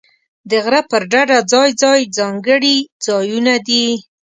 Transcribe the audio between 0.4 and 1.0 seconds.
د غره